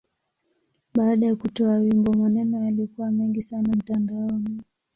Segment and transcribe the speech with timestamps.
[0.93, 4.61] Baada ya kutoa wimbo, maneno yalikuwa mengi sana mtandaoni.